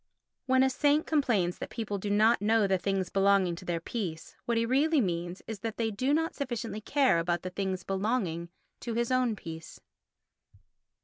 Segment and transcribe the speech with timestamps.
[0.47, 4.35] When a saint complains that people do not know the things belonging to their peace,
[4.45, 8.49] what he really means is that they do not sufficiently care about the things belonging
[8.79, 9.79] to his own peace.